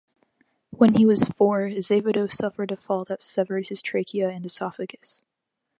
When 0.71 0.95
he 0.95 1.05
was 1.05 1.25
four, 1.37 1.67
Azevedo 1.67 2.25
suffered 2.25 2.71
a 2.71 2.75
fall 2.75 3.05
that 3.05 3.21
severed 3.21 3.67
his 3.67 3.83
trachea 3.83 4.29
and 4.31 4.43
esophagus. 4.43 5.21